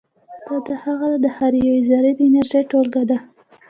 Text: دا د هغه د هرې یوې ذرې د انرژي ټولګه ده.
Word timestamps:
دا 0.47 0.55
د 0.67 0.69
هغه 0.83 1.09
د 1.23 1.25
هرې 1.37 1.59
یوې 1.67 1.81
ذرې 1.89 2.11
د 2.17 2.19
انرژي 2.27 2.61
ټولګه 2.71 3.03
ده. 3.09 3.17